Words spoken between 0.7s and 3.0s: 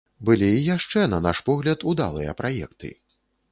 яшчэ, на наш погляд, удалыя праекты.